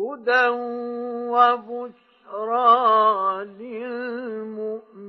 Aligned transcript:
هدى 0.00 0.48
وبشرى 1.30 2.64
للمؤمنين. 3.44 5.00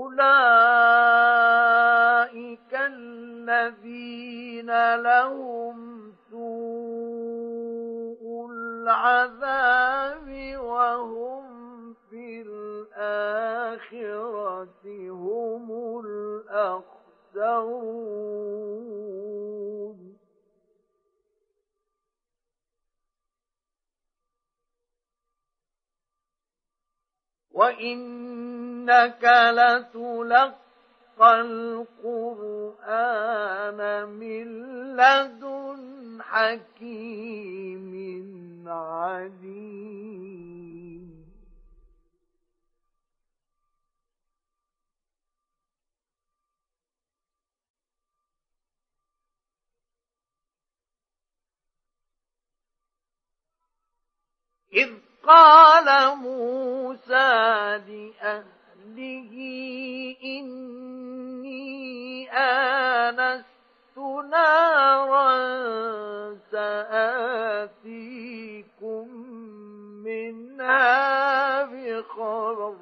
أولئك 0.01 1.61
الذين 2.75 4.71
لهم 4.97 5.77
سوء 6.31 8.23
العذاب 8.51 10.29
وهم 10.59 11.45
في 12.11 12.43
الآخرة 12.47 13.91
هم 15.11 15.67
الأخسرون 17.37 18.30
وإنك 27.61 29.25
لتلقى 29.53 31.31
القرآن 32.01 33.01
من 34.09 34.47
لدن 34.97 36.23
حكيم 36.23 37.91
عليم. 38.69 40.01
إذ 54.73 55.10
قال 55.31 56.17
موسى 56.17 57.31
لأهله 57.87 59.33
إني 60.25 61.61
آنست 62.33 63.47
نارا 64.31 65.31
سآتيكم 66.51 67.87
منها 70.05 71.63
بخبر. 71.63 72.77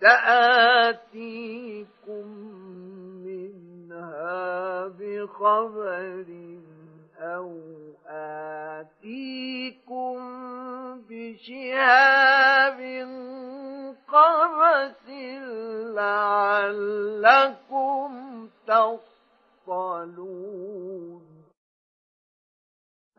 سآتيكم 0.00 1.20
بخبر 4.88 6.24
أو 7.20 7.52
آتيكم 8.06 10.16
بشهاب 11.08 12.80
قبس 14.08 15.08
لعلكم 15.94 18.10
تصطلون. 19.66 21.22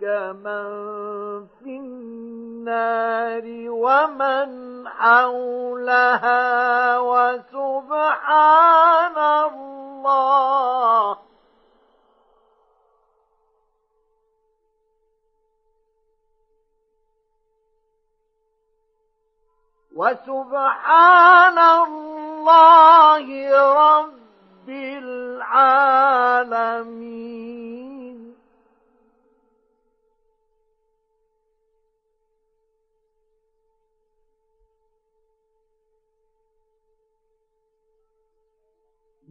بورك 0.00 0.36
من 0.36 1.48
النار 1.66 3.44
ومن 3.68 4.48
حولها 4.88 6.98
وسبحان 6.98 9.18
الله. 9.48 11.16
وسبحان 19.96 21.58
الله 21.58 23.26
رب 23.74 24.68
العالمين. 25.48 26.10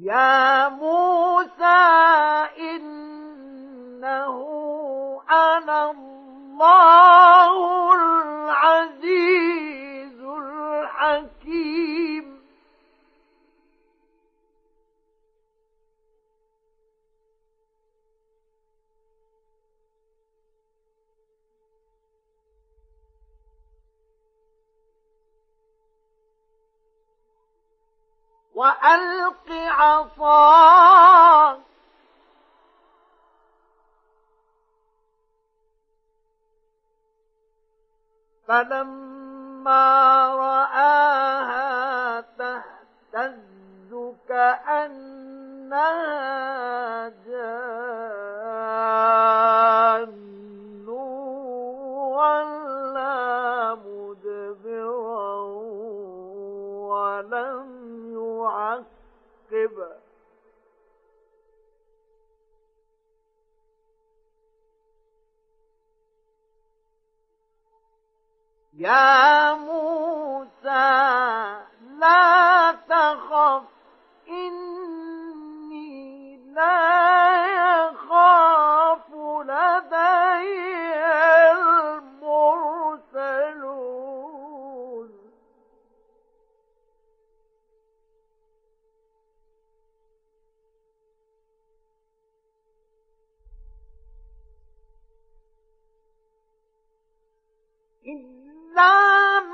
يا 0.09 0.69
موسى 0.69 1.79
إنه 2.59 4.35
أنا 5.31 5.91
الله 5.91 7.93
العزيز 7.93 10.21
الحكيم. 10.23 12.28
وألق 28.59 29.47
عصاك. 29.51 31.59
فلما 38.47 39.87
رآها 40.35 42.21
تهتز 42.21 44.15
كأنها 44.27 45.89
جان. 47.09 47.79
يعقب 58.49 59.99
يا 68.73 69.53
موسى 69.53 70.99
لا 71.99 72.71
تخف 72.89 73.63
إني 74.29 75.89
لا 76.53 77.45
يخاف 77.47 79.09
لدي 79.45 80.88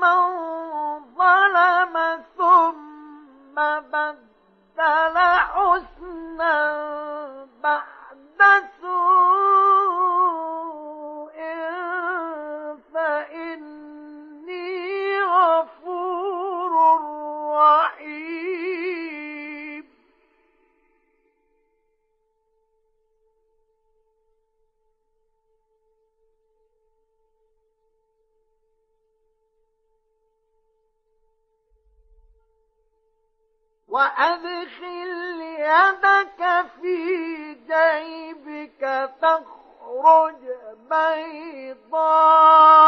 من 0.00 0.20
ظلم 1.16 2.24
ثم 2.38 3.54
بدل 3.92 5.16
حسنا 5.56 6.15
وأدخل 34.16 35.40
يدك 35.58 36.40
في 36.80 36.96
جيبك 37.54 38.82
تخرج 39.22 40.42
بيضاء 40.90 42.85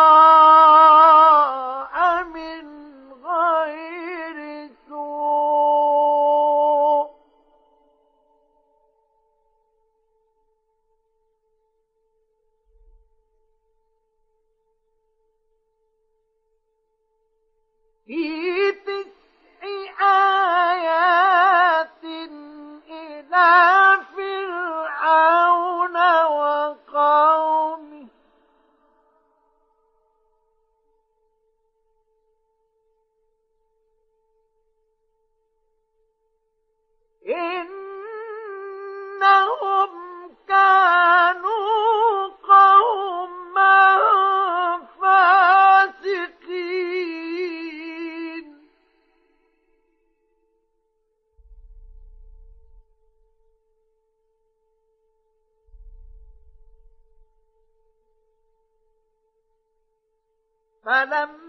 فلما 61.08 61.47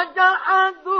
وجحدوا 0.00 0.99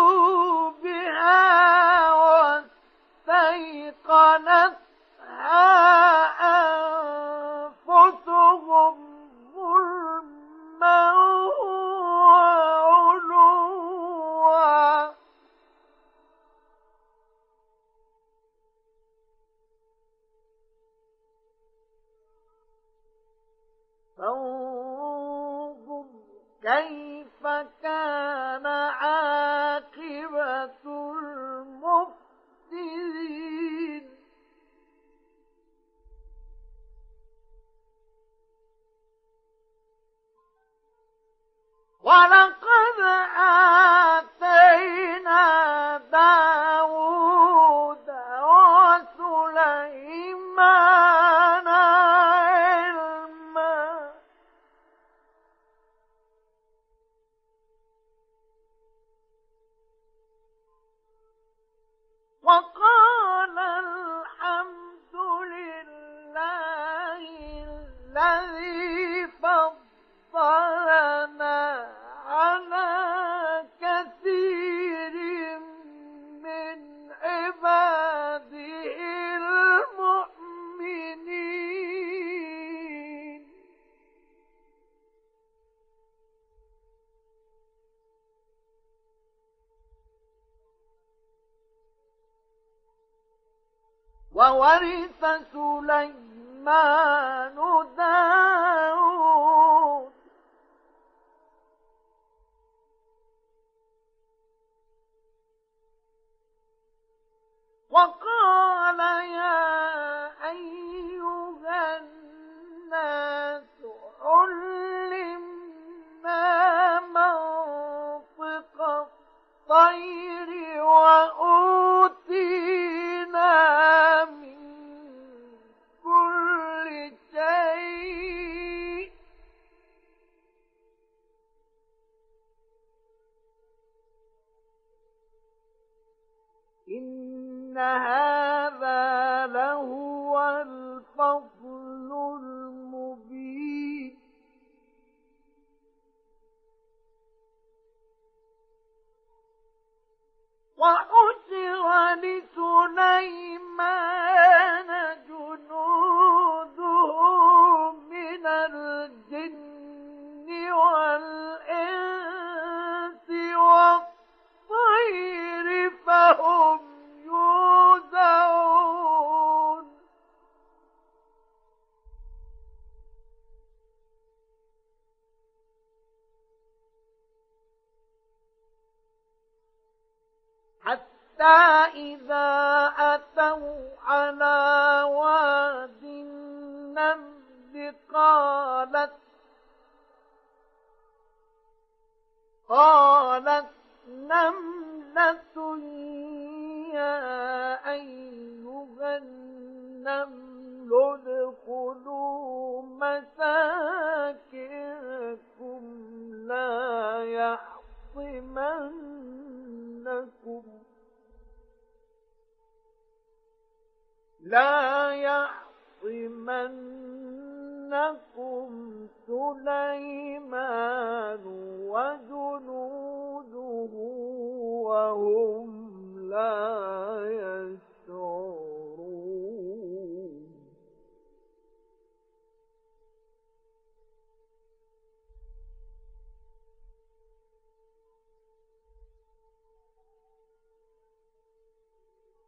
وقال 107.92 108.61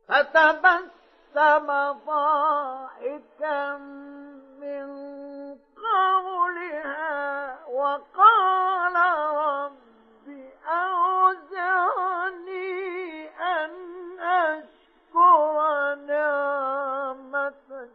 فتبسم 0.08 1.68
ضاحكا 2.06 3.78
من 4.62 4.88
قولها 5.78 7.66
وقال 7.66 8.96
رب 9.36 10.28
أوزعني 10.68 12.10
أن 13.30 13.72
أشكر 14.20 15.96
نعمتك. 15.96 17.90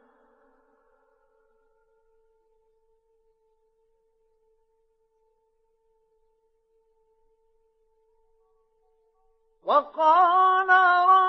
وقال 9.65 10.69
رب 11.09 11.28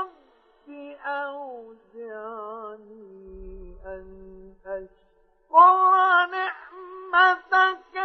أوزعني 1.06 2.80
أن 3.86 4.54
أشكر 4.66 4.90
نعمتك 6.32 7.98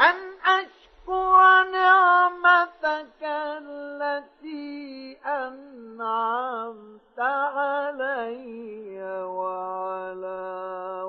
أن 0.00 0.16
أشكر 0.46 1.64
نعمتك 1.72 3.22
التي 3.22 5.18
أنعمت 5.26 7.18
علي 7.18 9.00
وعلى 9.24 11.02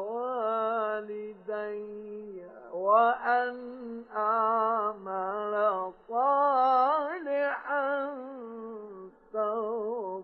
والدي 0.98 1.78
وأن 2.74 3.58
أعمل 4.16 5.92
صالحا 6.10 7.88
ترضاه 9.34 10.17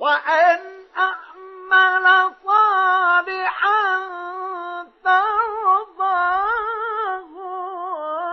وأن 0.00 0.60
أعمل 0.96 2.34
صالحا 2.44 3.80
ترضاه 5.04 6.40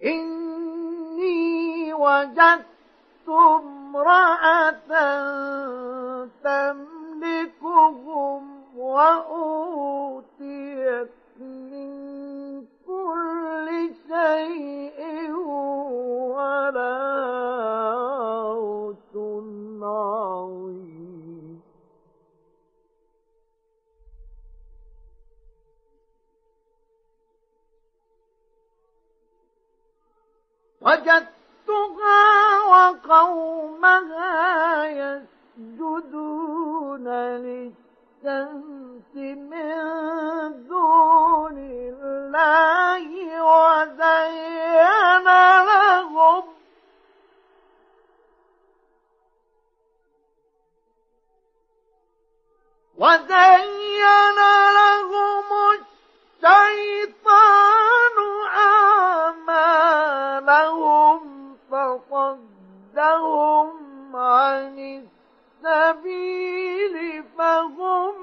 إني 0.04 1.94
وجدت 1.94 2.66
امرأة 3.28 4.74
تملكهم 6.44 8.42
وأوتيت 8.78 9.89
وجدتها 30.90 32.26
وقومها 32.72 34.36
يسجدون 34.86 36.18
للشمس 37.46 39.14
من 39.16 39.78
دون 40.68 41.58
الله 41.58 43.08
وزين 43.50 45.28
لهم. 45.66 46.44
وزين 52.98 54.40
لهم 54.80 55.50
الشيطان 56.44 58.18
أعمالهم 60.84 61.58
فصدهم 62.10 63.70
عن 64.16 65.04
السبيل 65.66 67.24
فهم 67.38 68.16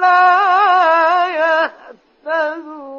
لا 0.00 1.26
يهتدون 1.26 2.92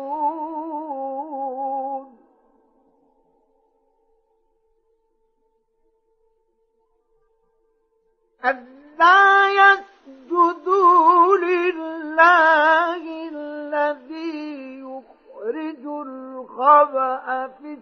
ألا 8.46 9.50
يسجدوا 9.50 11.38
لله 11.38 13.30
الذي 13.30 14.80
يخرج 14.80 15.86
الخبأ 16.08 17.48
في 17.48 17.74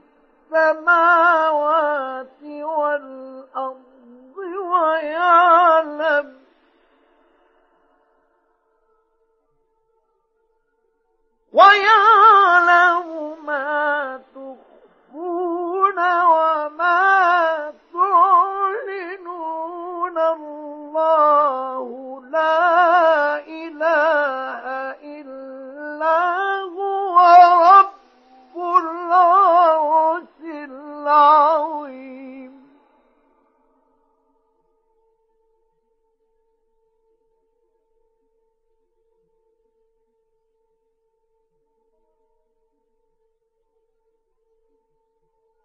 السماوات 0.52 2.44
والأرض 2.44 3.84
ويعلم 4.72 6.42
ويعلم 11.54 13.46
ما 13.46 14.22
تخفون 14.36 16.00
وما 16.24 17.11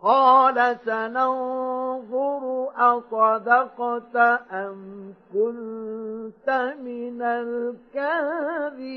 قال 0.06 0.78
سننظر 0.84 2.42
أصدقت 2.76 4.16
أم 4.52 5.14
كنت 5.32 6.74
من 6.80 7.22
الكاذبين. 7.22 8.96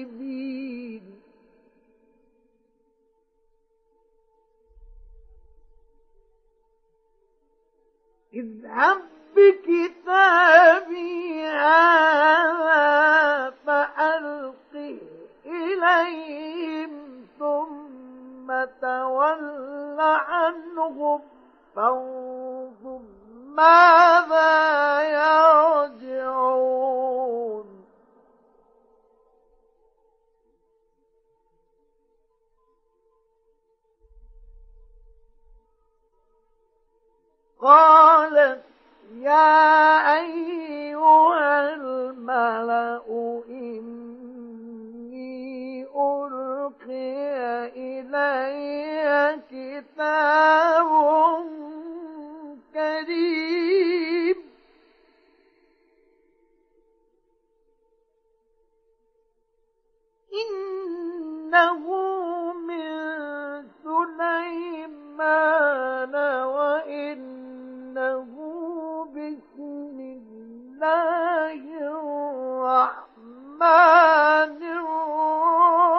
اذهب 8.34 9.02
بكتابي 9.36 11.18
هذا 11.48 12.90
فألقه 13.66 14.98
إليهم 15.46 16.92
ثم 17.40 17.89
تول 18.82 20.00
عنهم 20.00 21.22
فانظر 21.76 23.02
ماذا 23.46 25.02
يرجعون. 25.02 26.50
قالت 37.62 38.64
يا 39.12 40.16
أيها 40.20 41.74
الملأ 41.74 43.02
إني 43.50 44.09
ألقي 46.70 47.74
إلي 47.76 49.42
كتاب 49.52 50.90
كريم. 52.74 54.38
إنه 60.34 61.84
من 62.54 62.90
سليمان 63.84 64.96
وإنه 66.56 68.32
بسم 69.16 69.98
الله 70.00 71.62
الرحمن 72.62 73.70
الرحيم. 74.64 75.99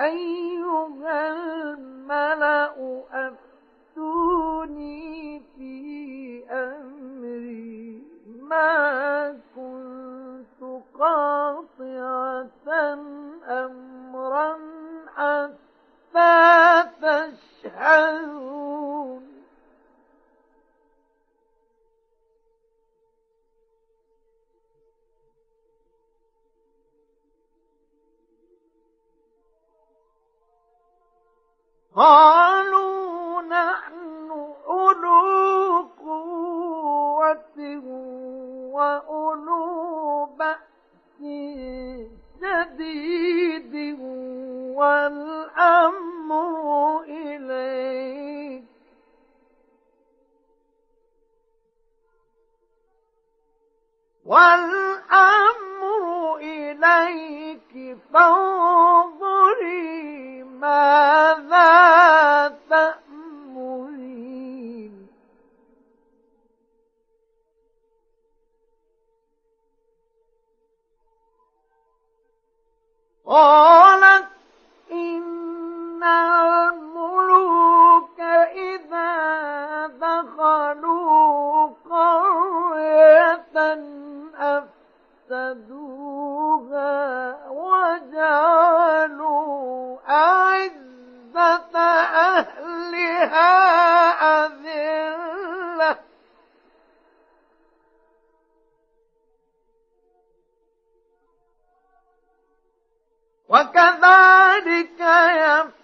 أيها 0.00 1.32
الملأ 1.32 3.02
أفتوني 3.92 5.42
في 5.56 6.44
أمري. 6.50 8.02
ما 8.40 9.38
كنت 9.56 10.62
قاطعة 10.98 12.48
أمرا 13.48 14.58
حتى 15.16 16.84
تشهدون 17.02 18.83
قالوا 31.96 33.42
نحن 33.42 34.30
أولو 34.66 35.88
قوة 36.04 37.58
وأولو 38.72 40.26
بأس 40.38 41.20
شديد 42.40 43.74
والأمر 44.74 46.30
إليك. 47.02 48.73
والأمر 54.26 56.04
إليك 56.36 57.98
فانظري 58.14 59.84
ماذا 60.42 61.68
تأمرين. 62.70 63.04
قالت 73.26 74.28
إن 74.92 76.02
الملوك 76.02 77.40
إذا 78.20 79.86
دخلوا 79.86 81.66
قرية 81.90 83.23
أفسدوها 85.30 86.84
وجعلوا 87.48 88.84
أعزة 90.08 91.78
أهلها 91.78 93.50
أذلة. 94.46 95.98
وكذلك 103.48 105.00
يفعلون 105.00 105.83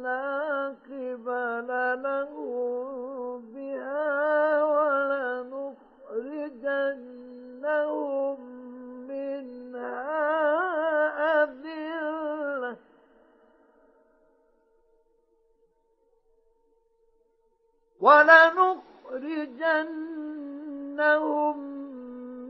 لا 0.03 0.75
قبل 0.89 1.69
لهم 2.03 3.41
بها 3.53 4.63
ولنخرجنهم 4.63 5.77
منها 9.07 10.03
أذلة. 11.43 12.77
ولنخرجنهم 18.01 19.03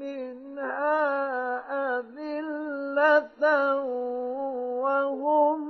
منها 0.04 2.00
أذلة 2.00 3.44
وهم 4.84 5.62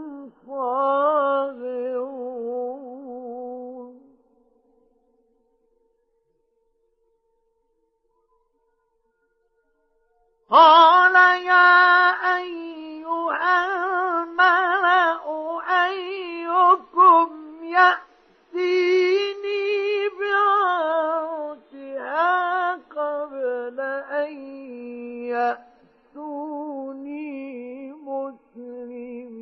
صاغرون. 0.48 1.94
قال 10.50 11.16
يا 11.46 12.10
أيها 12.38 13.66
الملأ 13.66 15.24
أيكم 15.86 17.30
يأتيني 17.64 19.04
أن 24.28 25.64
يأتوني 26.14 27.92
مسلمين 27.92 29.34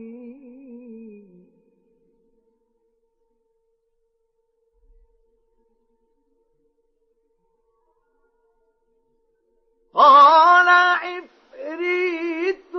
قال 9.94 10.68
عفريت 10.68 12.76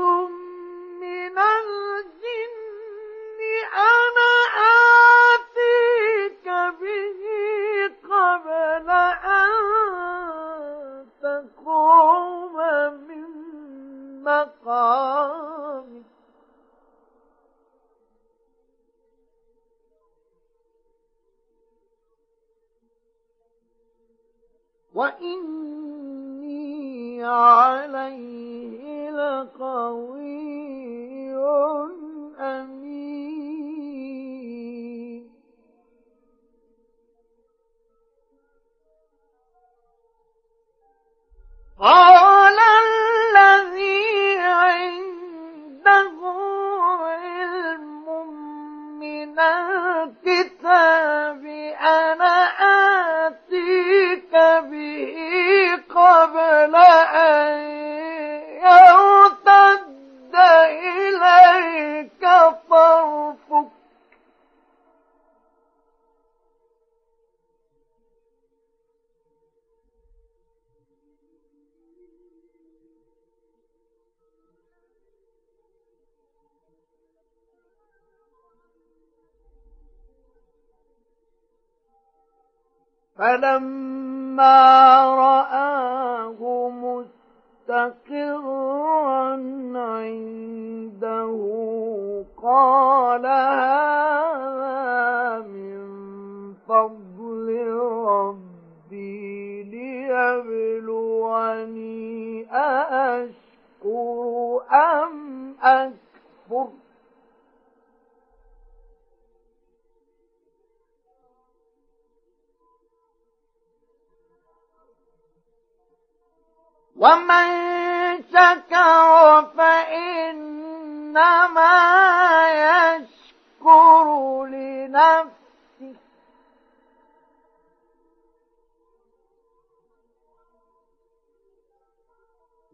من 1.01 1.38
الجن 1.38 3.41
أنا 3.75 4.33
آتيك 5.35 6.47
به 6.81 7.21
قبل 8.11 8.91
أن 8.91 9.53
مقامك 14.24 16.02
وإني 25.92 27.24
عليه 27.24 29.11
لقوي 29.11 30.32
فلما 83.22 84.71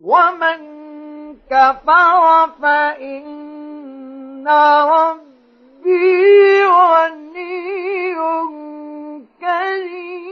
ومن 0.08 0.60
كفر 1.50 2.48
فإن 2.62 4.48
ربي 4.88 6.64
غني 6.64 8.14
كريم. 9.40 10.28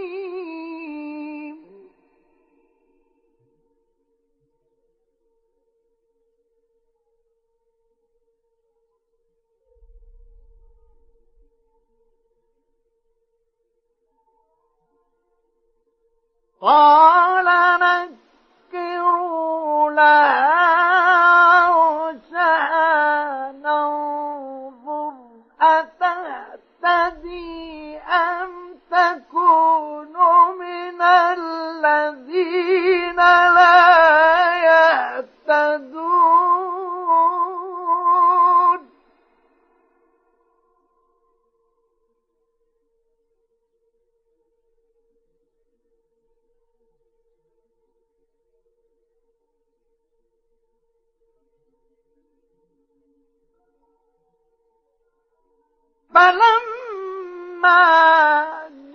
قال 16.61 17.47
نكروا 17.81 18.26
لها 19.97 20.46
فلما 56.16 57.81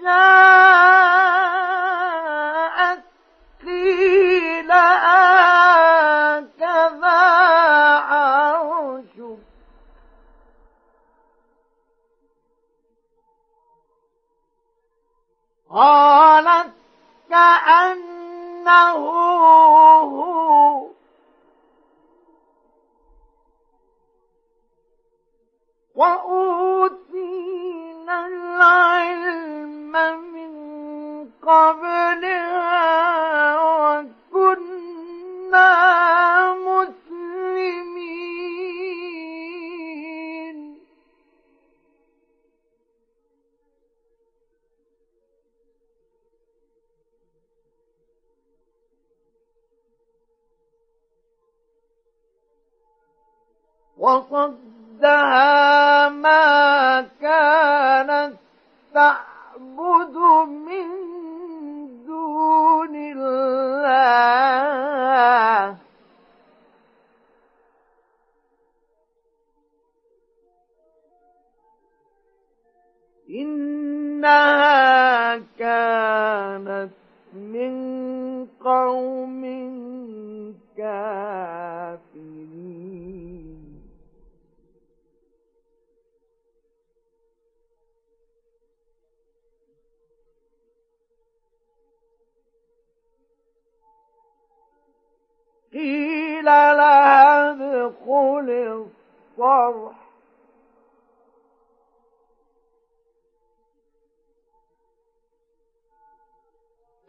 جاءت 0.01 1.43
قيل 3.65 4.71
هكذا 4.71 5.99
عرشك 8.09 9.39
قالت 15.69 16.73
كأنه 17.29 18.91
هو. 20.01 20.87
وأوتينا 25.95 27.00
العلم 28.61 29.91
من 30.33 30.51
قبلها 31.41 32.81
وكنا 33.89 34.91
مسلمين. 36.53 37.21
وصدها 53.97 55.29
ما 56.09 57.01
كانت 57.21 58.40
تعبد 58.93 60.15
من 60.67 60.87
دون 62.05 62.95
الله. 62.95 64.21
إنها 73.29 75.37
كانت 75.59 77.00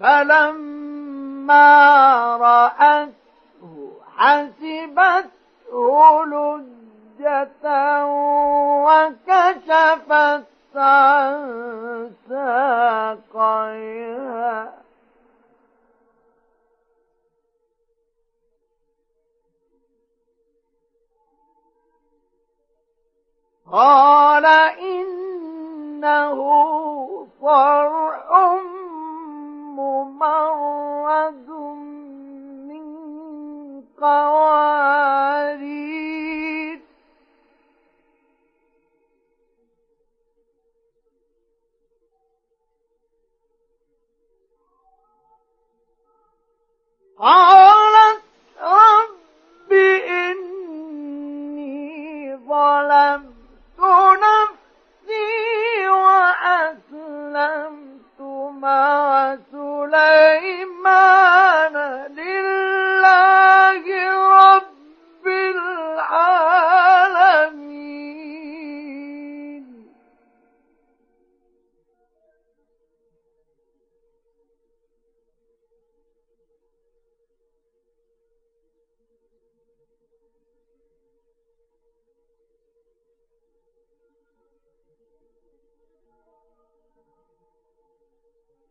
فلما 0.03 1.67
رأته 2.37 3.93
حسبته 4.17 5.89
لجة 6.25 7.67
وكشفت 8.85 10.47
عن 10.77 12.11
ساقيها. 12.29 14.03
قال 23.73 24.47
إنه 24.81 26.39
صرح 27.41 28.82
ممرد 29.77 31.49
من 32.69 32.87
قوارير. 34.01 35.93
قالت 47.19 48.23
رب 48.61 49.73
إني 50.09 51.67
ظلمت 52.37 53.81
نفسي 54.23 54.42
مع 58.63 59.37
سليمان 59.51 61.42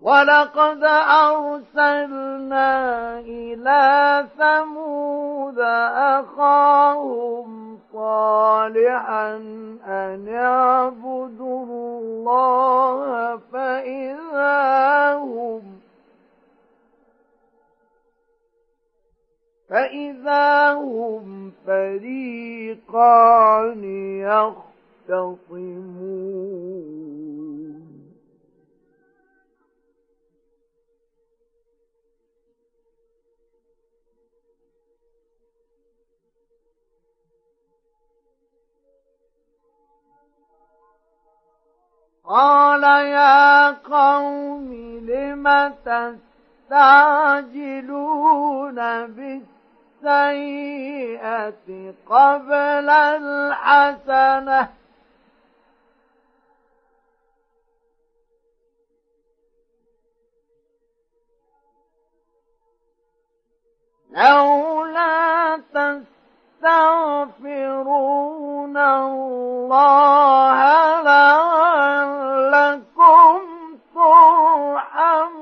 ولقد 0.01 0.83
أرسلنا 1.23 2.69
إلى 3.19 4.25
ثمود 4.37 5.59
أخاهم 6.19 7.79
صالحا 7.93 9.35
أن 9.85 10.27
اعبدوا 10.35 11.65
الله 11.99 13.37
فإذا 13.37 15.13
هم 15.15 15.61
فإذا 19.69 20.73
هم 20.73 21.51
فريقان 21.67 23.03
يختصمون. 25.09 26.70
قال 42.31 42.83
يا 42.83 43.71
قوم 43.71 44.73
لم 45.03 45.73
تستعجلون 46.69 47.47
بالسيئة 50.01 50.73
قبل 52.07 52.89
الحسنة؟ 52.89 54.69
لولا 64.11 65.61
تستغفرون 66.61 68.77
الله 68.77 70.57
لعلكم 71.01 72.21
ترحمون. 73.95 75.41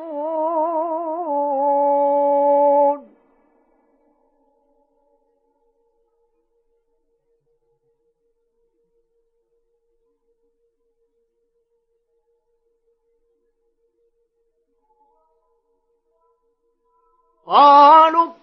قالوا 17.46 18.39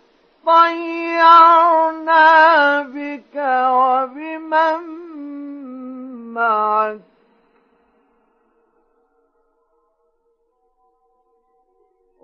طيرنا 0.47 2.23
بك 2.83 3.37
وبمن 3.71 4.81
معك. 6.35 7.01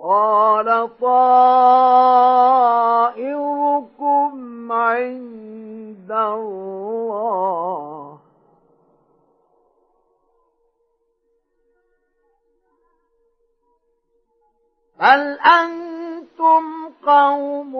قال 0.02 0.98
طائركم 1.00 2.12
عند 4.72 6.10
الله. 6.10 7.72
بل 15.00 15.38
أنتم 15.40 16.81
قوم 17.06 17.72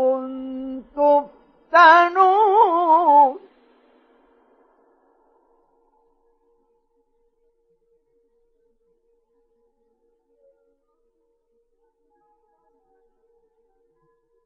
تفتنون. 0.97 2.53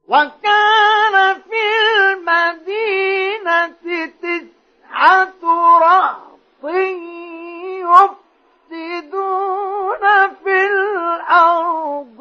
وكان 0.08 1.34
في 1.34 1.64
المدينة 2.12 3.74
تسعة 4.22 5.44
رهط 5.78 6.64
يفسدون 8.70 10.04
في 10.44 10.56
الأرض 10.66 12.20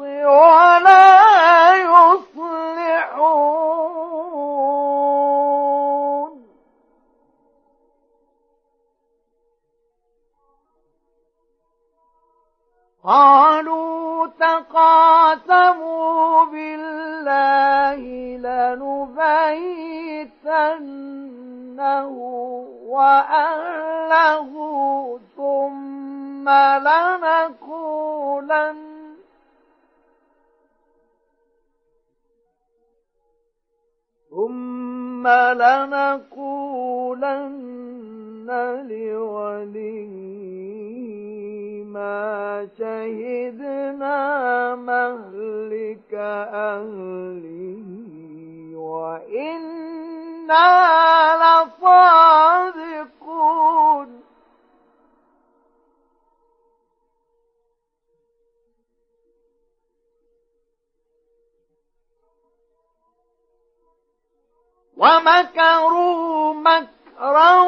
могу. 36.16 36.45
ومكروا 64.96 66.54
مكرا 66.54 67.60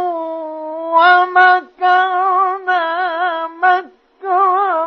ومكرنا 1.78 2.82
مكرا 3.46 4.84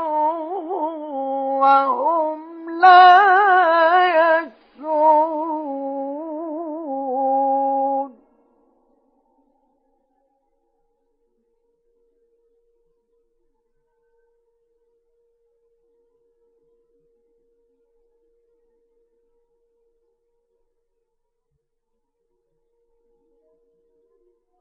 وهم 1.61 2.69
لا 2.81 3.20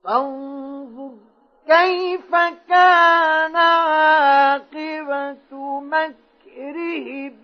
فانظر 0.04 1.14
كيف 1.66 2.34
كان 2.68 3.56
عاقبة 3.56 5.80
مكرهم 5.80 7.36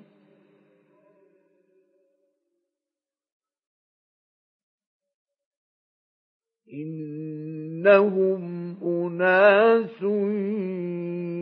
إنهم 6.73 8.41
أناس 8.83 10.03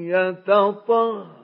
يتطهرون. 0.10 1.40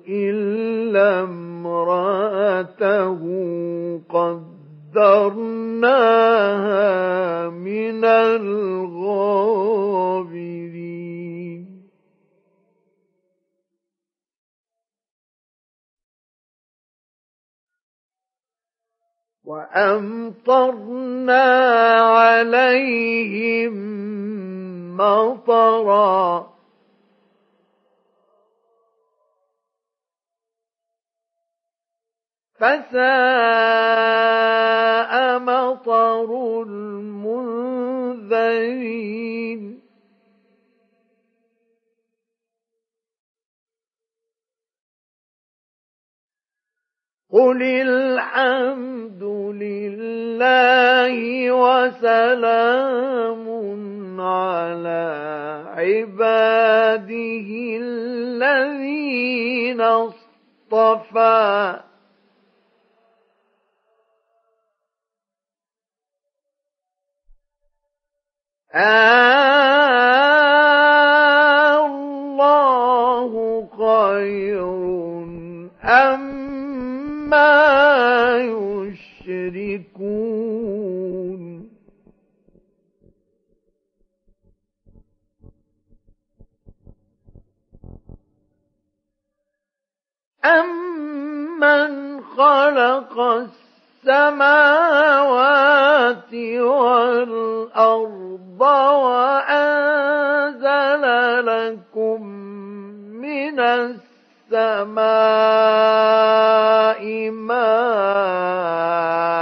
إلا 0.10 1.24
امرأته 1.24 3.20
قدرناها 4.95 6.79
من 7.49 8.05
الغابرين 8.05 9.69
وأمطرنا 19.43 21.43
عليهم 21.99 23.73
مطرا 24.97 26.48
فساء 32.60 32.99
مطر 35.39 36.62
المنذرين. 36.62 37.89
قل 47.34 47.64
الحمد 47.64 49.24
لله 49.64 51.16
وسلام 51.51 53.45
على 54.22 55.05
عباده 55.68 57.49
الذين 57.82 59.82
اصطفى. 59.82 61.80
الله 68.76 70.49
خير 73.78 74.63
أما 75.84 77.49
يشركون. 78.38 80.09
أَمَّنْ 90.45 92.22
خَلَقَ 92.22 93.49
السَّمَاوَاتِ 94.03 95.39
وَالْأَرْضَ 96.59 98.61
وَأَنزَلَ 99.03 101.03
لَكُم 101.45 102.21
مِّنَ 103.19 103.59
السَّمَاءِ 103.59 104.99
مَاءً 107.29 109.38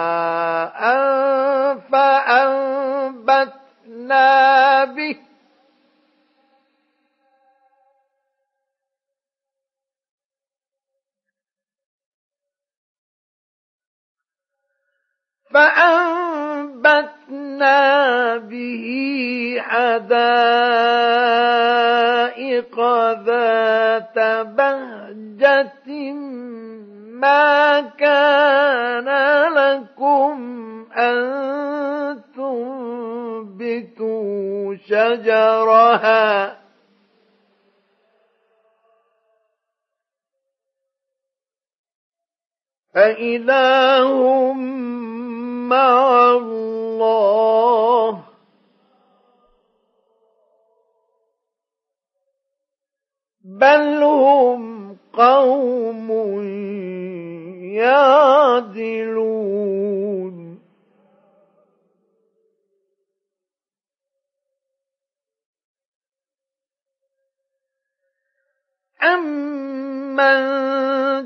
فأنبتنا 16.77 17.77
به 18.37 18.85
حدائق 19.59 19.97
ذات 23.25 24.19
بهجة 24.45 25.89
ما 27.11 27.81
كان 27.81 29.09
لكم 29.53 30.37
أن 30.97 31.17
تنبتوا 32.35 33.95
شجرها. 34.75 36.57
أإله 42.95 44.53
مع 45.69 46.31
الله. 46.31 48.23
بل 53.43 54.03
هم 54.03 54.97
قوم 55.13 56.11
يعدلون. 57.81 59.17
أمن 69.03 70.39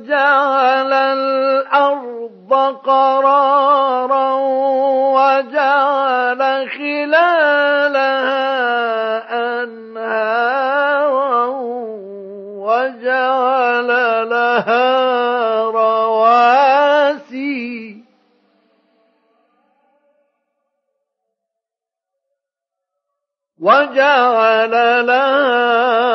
جعل 0.06 0.94
الأرض 0.94 2.54
قرارا 2.84 4.34
وجعل 5.16 6.70
خلالها 6.70 8.12
أنهارا 9.64 11.46
وجعل 12.60 13.88
لها 14.30 14.92
رواسي. 15.64 16.42
وجعل 23.60 24.74
لها 25.08 26.11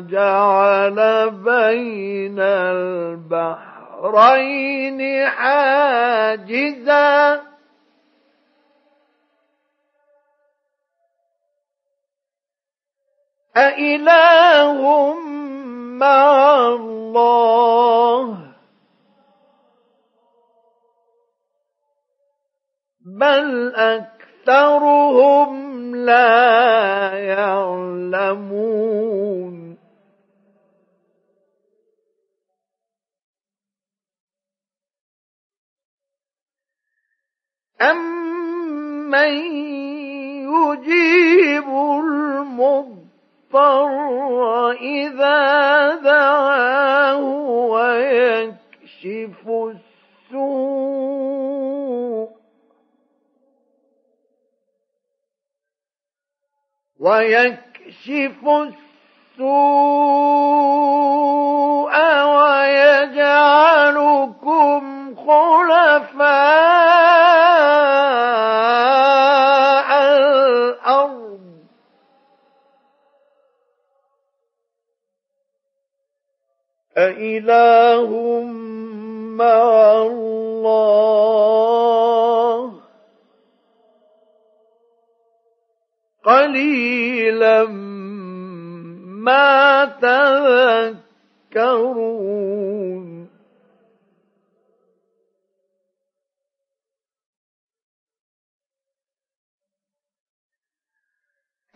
وجعل 0.00 1.30
بين 1.30 2.40
البحرين 4.00 5.00
حاجزا. 5.28 7.10
أإله 13.56 14.80
مع 16.00 16.56
الله. 16.68 18.36
بل 23.04 23.74
أكثرهم 23.74 25.50
لا 25.96 27.12
يعلمون. 27.14 28.50
أمن 37.82 39.34
يجيب 40.50 41.68
المضطر 42.00 43.10
إذا 44.72 45.94
دعاه 45.94 47.22
ويكشف 47.70 49.48
السوء 50.30 51.10
ويكشف 57.00 58.44
السوء 58.44 59.50
ويجعلكم 63.20 64.80
خلفاء 65.16 66.39
أإله 77.00 78.10
مع 79.40 79.92
الله 80.02 81.30
قليلا 86.24 87.64
ما 89.24 89.84
تذكرون 91.54 92.00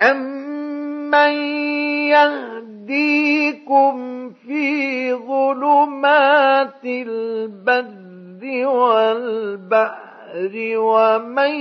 أمن 0.03 1.14
يهديكم 2.89 4.30
في 4.47 5.14
ظلمات 5.14 6.85
البر 6.85 8.66
والبحر 8.66 10.53
ومن 10.76 11.55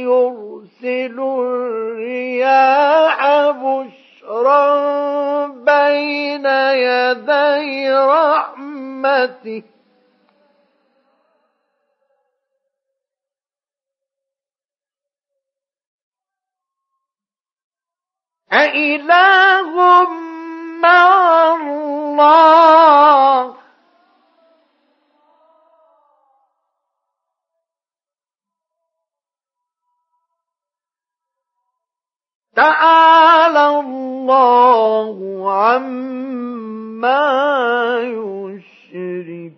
يرسل 0.00 1.20
الرياح 1.40 3.18
بشرا 3.50 4.66
بين 5.46 6.46
يدي 6.46 7.92
رحمته 7.92 9.62
أإله 18.52 20.04
مع 20.82 21.06
الله. 21.56 23.54
تعالى 32.56 33.66
الله 33.80 35.18
عما 35.52 37.20
يشركون. 38.50 39.50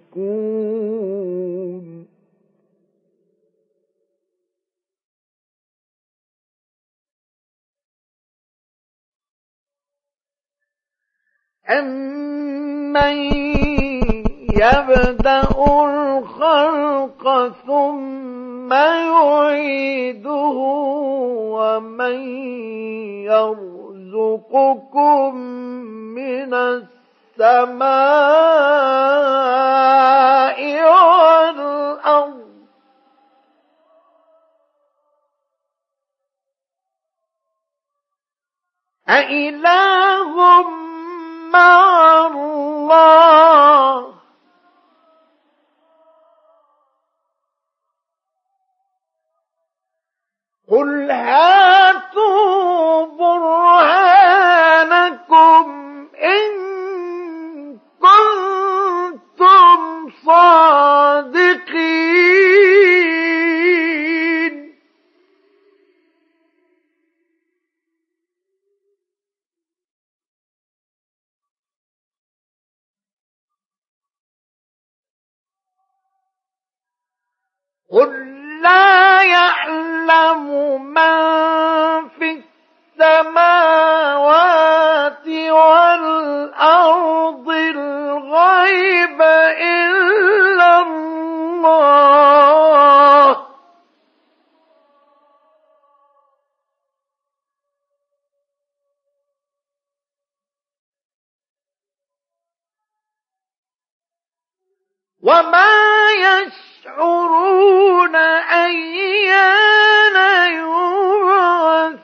أمن 11.70 13.14
يبدأ 14.62 15.42
ثم 17.66 18.72
يعيده 18.72 20.56
ومن 21.54 22.18
يرزقكم 24.10 25.34
من 26.14 26.54
السماء 26.54 27.82
والأرض 30.84 32.42
أإله 39.08 40.22
مع 41.53 42.26
الله 42.26 44.12
قل 50.68 51.11
هاتوا 51.11 53.07
برهانكم 53.18 54.42
إن 56.22 56.61
قل 77.93 78.11
لا 78.62 79.22
يعلم 79.22 80.47
من 80.95 82.09
في 82.09 82.43
السماوات 83.01 84.07
والأرض 86.49 86.68
الغيب 87.49 89.22
إلا 89.62 90.78
الله 90.80 91.82
وما 105.22 105.82
يشعرون 106.83 108.16
أيان 108.16 110.16
يبعثون. 110.53 112.03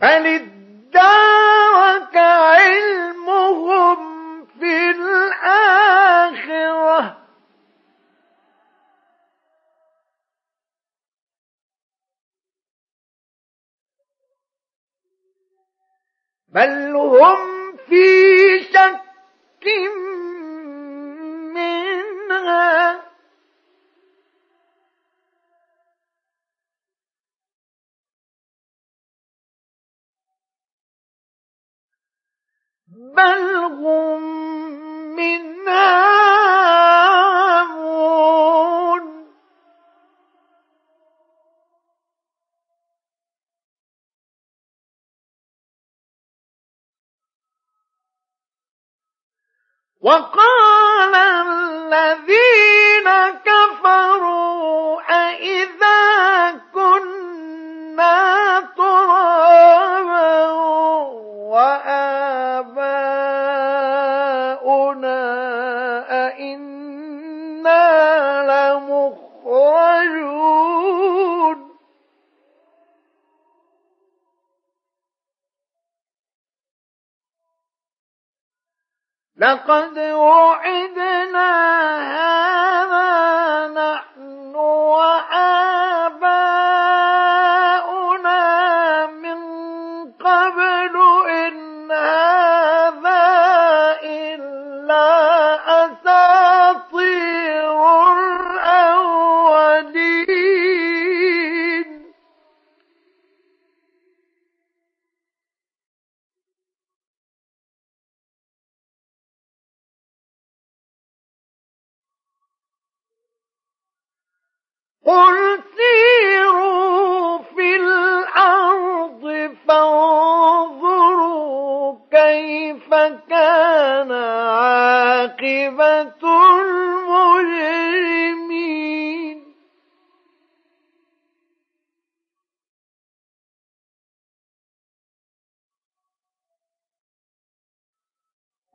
بل 0.00 0.26
ادارك 0.26 2.16
علمهم 2.16 3.98
في 4.46 4.90
الآخرة. 4.90 5.68
بل 16.54 16.96
هم 16.96 17.76
في 17.88 18.04
شك 18.72 19.66
منها. 21.54 23.02
بل 32.90 33.64
هم 33.64 34.67
وقال 50.00 51.14
الذين 51.14 53.08
كفروا 53.44 55.00
أئذا 55.10 55.77
لقد 79.48 79.98
وعدنا 79.98 81.50
هذا 82.12 82.47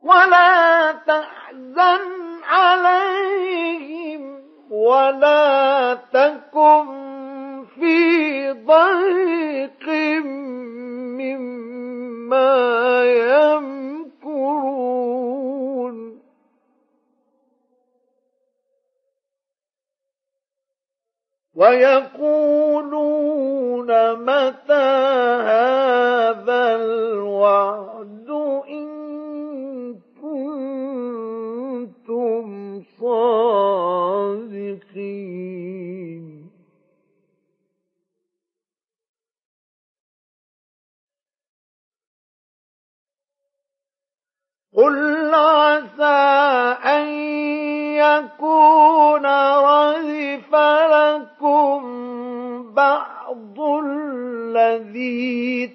ولا 0.04 0.92
تحزن 0.92 2.00
عليهم 2.44 4.40
ولا 4.70 5.94
تكن 5.94 6.86
في 7.74 8.52
ضيق 8.52 9.88
مما 11.18 12.54
يمكرون. 13.04 14.64
ويقولون 21.54 23.10
متى 24.14 24.88
هذا 25.52 26.76
الوعد 26.76 28.30
إن 28.68 28.93
كنتم 33.00 34.24
صادقين 34.44 36.50
قل 44.76 45.34
عسى 45.34 46.04
أن 46.84 47.08
يكون 47.94 49.26
ردف 49.56 50.54
لكم 50.90 51.80
بعض 52.74 53.60
الذي 53.60 55.66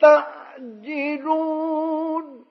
تستعجلون. 0.00 2.41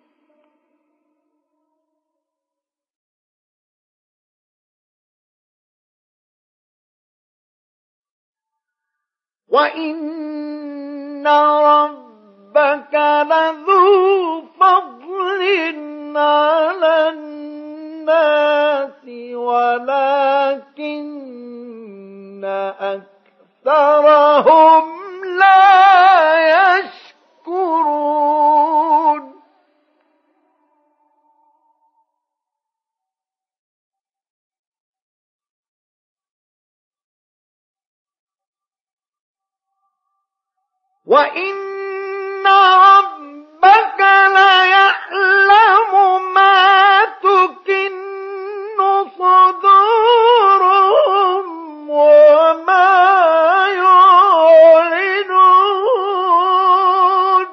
وإن 9.51 11.27
ربك 11.27 12.95
لذو 13.29 14.41
فضل 14.59 15.41
على 16.17 17.09
الناس 17.09 19.05
ولكن 19.35 20.81
أكثرهم 23.65 24.83
لا 25.39 26.77
يشكرون 26.77 27.91
وإن 41.11 42.47
ربك 42.47 43.99
ليعلم 44.37 45.93
ما 46.33 47.05
تكن 47.05 47.97
صدورهم 49.19 50.29
وما 51.89 52.91
يعلنون 56.11 57.47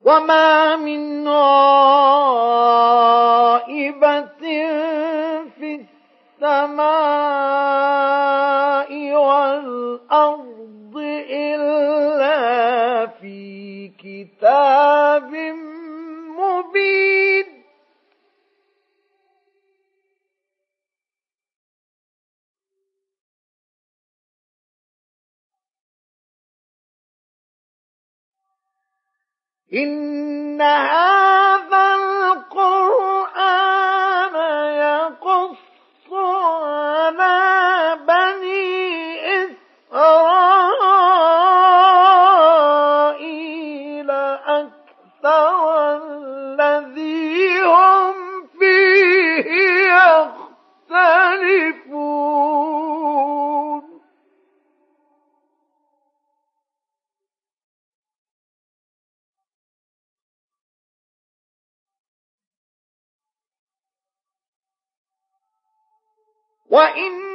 وما 0.00 0.76
من 0.76 1.28
غائبة 1.28 2.74
السماء 6.44 8.04
والأرض 9.12 10.96
إلا 11.30 13.06
في 13.06 13.88
كتاب 13.88 15.32
مبين. 16.38 17.64
إن 29.74 30.60
هذا 30.62 31.94
القرآن 31.94 32.74
يقص 34.76 35.73
على 36.12 37.98
بني 38.08 38.64
إسرائيل 39.34 40.33
وإنه 66.74 67.33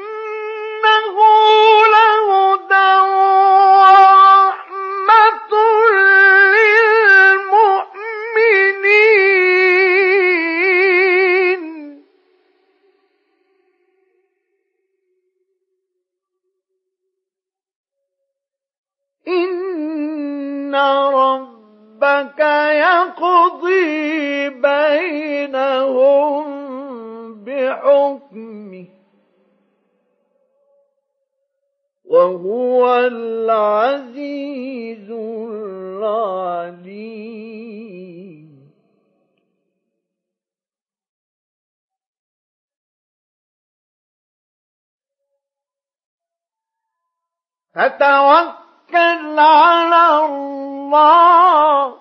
فتوكل 47.80 49.40
على 49.40 50.26
الله. 50.26 51.98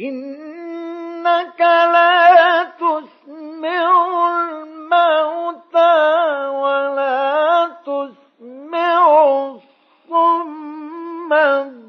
إنك 0.00 1.60
لا 1.60 2.64
تسمع 2.64 3.90
الموتى. 4.30 6.15
مَدْ 11.30 11.85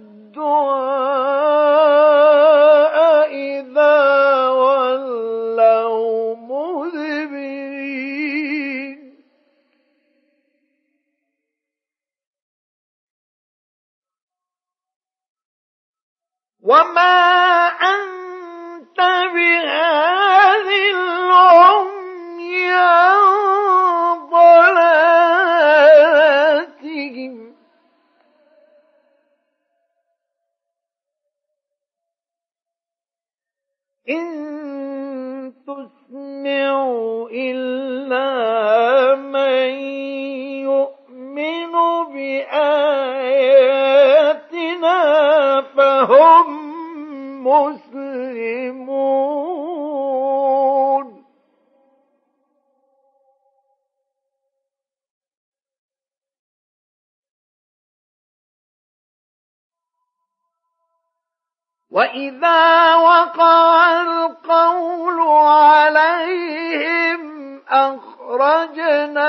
وإذا 61.98 62.96
وقع 62.96 64.02
القول 64.02 65.20
عليهم 65.48 67.22
أخرجنا 67.70 69.28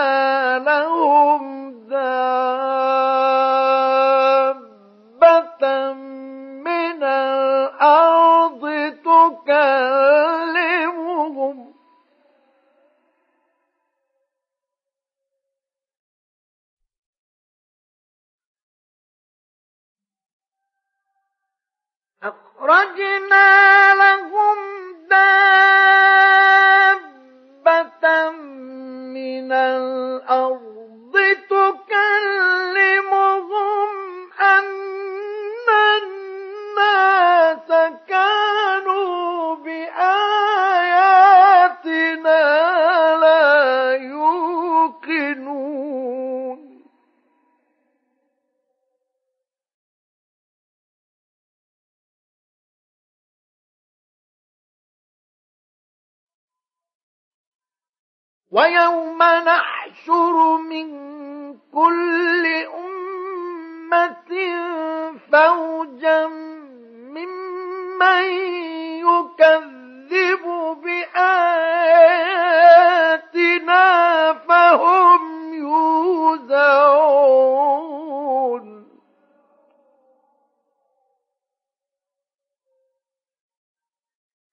لهم 0.58 1.47
أخرجنا 22.22 23.94
لهم 23.94 24.56
دابة 25.10 25.77
نحشر 59.68 60.56
من 60.56 60.88
كل 61.72 62.46
أمة 62.74 64.30
فوجا 65.32 66.26
ممن 67.16 68.24
يكذب 69.04 70.44
بآياتنا 70.82 71.84
فهم 74.32 75.54
يوزعون. 75.54 77.08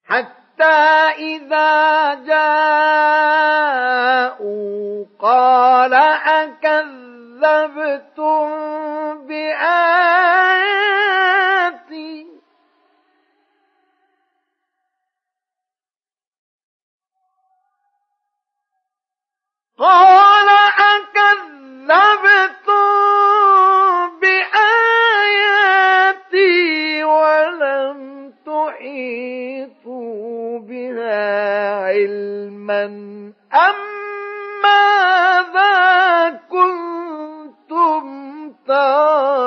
حتى 0.06 0.76
إذا 1.18 2.14
جاءوا 2.14 2.35
أكذبتم 7.96 9.28
بآياتي. 9.28 9.86
قال 19.78 20.50
أكذبتم 20.96 21.46
بآياتي 24.22 25.44
ولم 27.04 28.34
تحيطوا 28.46 30.00
بها 30.60 31.84
علما 31.84 32.86
أم 33.54 33.95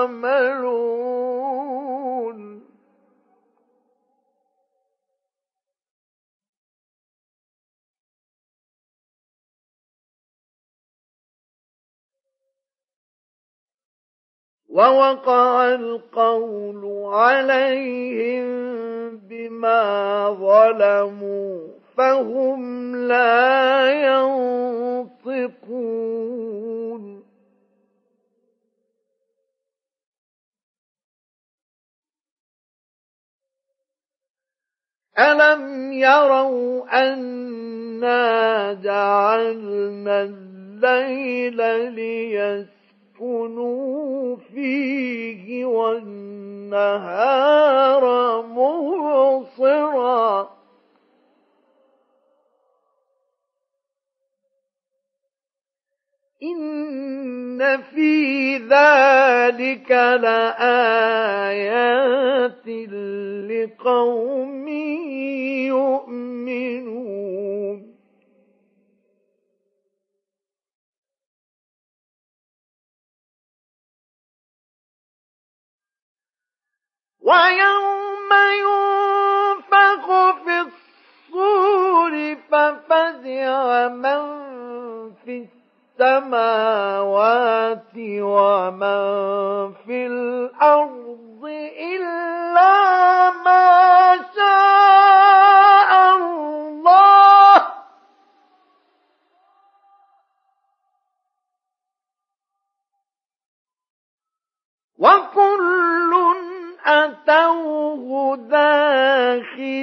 تعملون 0.06 1.08
ووقع 14.68 15.74
القول 15.74 17.06
عليهم 17.14 18.46
بما 19.16 20.30
ظلموا 20.30 21.68
فهم 21.96 22.96
لا 22.96 23.90
ينطقون. 24.06 25.58
ألم 35.18 35.92
يروا 35.92 37.02
أنا 37.04 38.72
جعلنا 38.72 40.22
الليل 40.22 41.56
ليسكنوا 43.18 44.36
فيه 44.36 45.64
والنهار 45.64 47.22
مبصرا 49.62 50.57
إن 56.42 57.82
في 57.82 58.56
ذلك 58.56 59.90
لآيات 60.22 61.38
لقوم 63.50 64.68
يؤمنون 65.68 67.18
ويوم 77.20 78.30
ينفخ 78.64 80.06
في 80.44 80.60
الصور 80.60 82.14
ففزع 82.50 83.88
من 83.88 84.22
في 85.24 85.46
السماوات 86.00 87.94
ومن 88.22 89.02
في 89.86 90.06
الأرض 90.06 91.44
إلا 91.80 93.30
ما 93.30 94.16
شاء 94.36 95.90
الله. 96.16 97.66
وكل 104.98 106.12
أتوه 106.86 108.36
داخرين. 108.36 109.78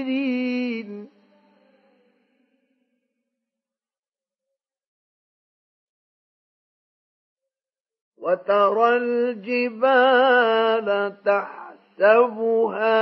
وترى 8.25 8.89
الجبال 8.97 10.87
تحسبها 11.25 12.99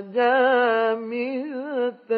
جامدة 0.00 2.10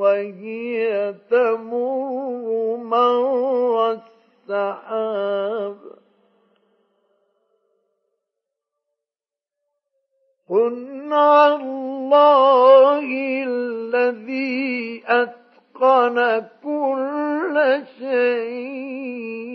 وهي 0.00 1.14
تمر 1.30 2.76
مر 2.76 3.98
السحاب. 4.48 5.76
صنع 10.48 11.46
الله 11.46 13.06
الذي 13.48 15.02
أتقن 15.06 16.18
كل 16.62 17.56
شيء. 17.98 19.49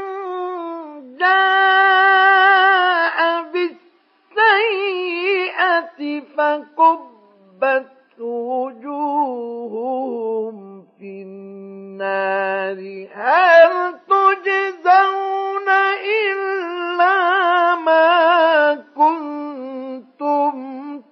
جاء 1.17 3.19
بالسيئة 3.53 4.81
فكبت 6.21 8.00
وجوههم 9.61 10.87
في 10.99 11.23
النار 11.23 12.79
هل 13.15 13.95
تجزون 14.09 15.69
إلا 16.23 17.19
ما 17.75 18.75
كنتم 18.97 20.55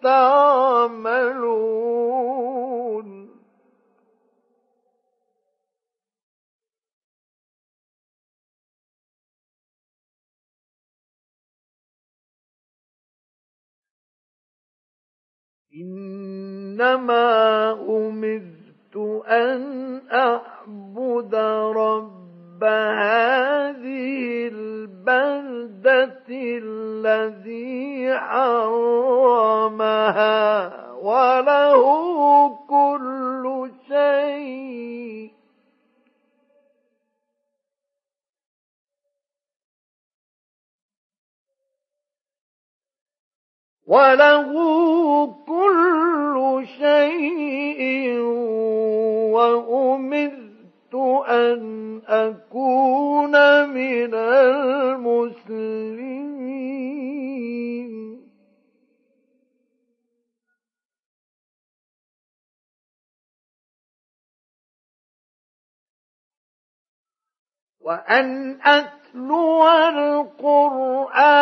تعملون 0.02 2.07
إنما 15.88 17.72
أمرت 17.72 18.96
أن 19.26 20.00
أعبد 20.12 21.34
رب 21.76 22.64
هذه 22.64 24.48
البلدة 24.52 26.26
الذي 26.30 28.14
حرمها 28.18 30.08
وله 31.02 31.84
كل 32.68 33.70
شيء 33.88 35.37
وله 43.88 44.52
كل 45.48 46.66
شيء 46.78 48.20
وأمرت 49.32 50.94
أن 51.28 52.02
أكون 52.06 53.34
من 53.68 54.14
المسلمين. 54.14 55.48
وأن 67.80 68.58
أتلو 68.60 69.68
القرآن 69.88 71.38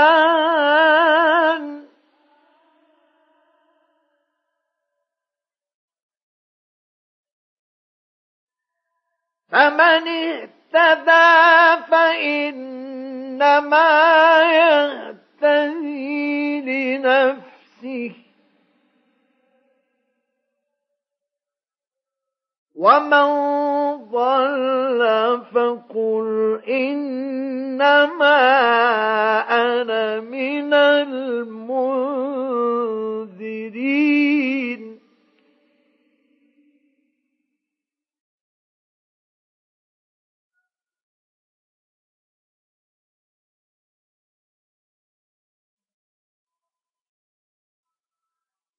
فمن 9.52 10.08
اهتدى 10.08 11.82
فإنما 11.90 13.82
يهتدي 14.42 16.60
لنفسه. 16.60 18.12
ومن 22.74 23.28
ضل 24.12 25.00
فقل 25.54 26.60
إنما 26.68 28.38
أنا 29.50 30.20
من 30.20 30.74
المنذرين. 30.74 31.56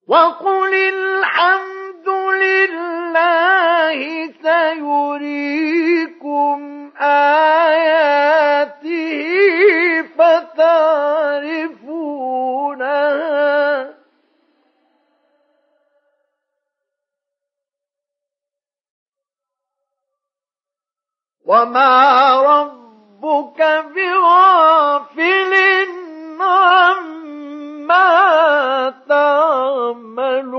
وقل 0.07 0.73
الحمد 0.73 2.09
لله 2.43 3.99
سيريكم 4.41 6.57
آياته 7.01 8.87
فتعرفونها 12.57 13.87
وما 21.45 22.35
ربك 22.41 23.61
بغافل 23.95 25.53
عما 26.39 27.26
ما 27.87 28.93
تعملون. 29.07 30.57